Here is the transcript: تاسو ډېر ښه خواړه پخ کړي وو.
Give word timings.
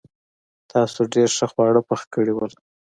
تاسو 0.71 0.99
ډېر 1.13 1.29
ښه 1.37 1.45
خواړه 1.51 1.81
پخ 1.89 2.01
کړي 2.13 2.31
وو. 2.33 2.47